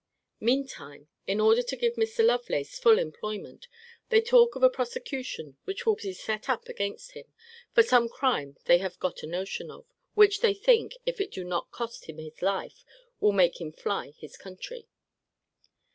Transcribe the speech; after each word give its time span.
Mean 0.39 0.65
time, 0.65 1.09
in 1.27 1.39
order 1.39 1.61
to 1.61 1.75
give 1.75 1.93
Mr. 1.93 2.25
Lovelace 2.25 2.79
full 2.79 2.97
employment, 2.97 3.67
they 4.09 4.19
talk 4.19 4.55
of 4.55 4.63
a 4.63 4.67
prosecution 4.71 5.57
which 5.65 5.85
will 5.85 5.95
be 5.95 6.11
set 6.11 6.49
up 6.49 6.67
against 6.67 7.11
him, 7.11 7.31
for 7.75 7.83
some 7.83 8.09
crime 8.09 8.57
they 8.65 8.79
have 8.79 8.97
got 8.97 9.21
a 9.21 9.27
notion 9.27 9.69
of, 9.69 9.85
which 10.15 10.41
they 10.41 10.55
think, 10.55 10.93
if 11.05 11.21
it 11.21 11.29
do 11.29 11.43
not 11.43 11.69
cost 11.69 12.05
him 12.09 12.17
his 12.17 12.41
life, 12.41 12.83
will 13.19 13.31
make 13.31 13.61
him 13.61 13.71
fly 13.71 14.15
his 14.17 14.37
country. 14.37 14.87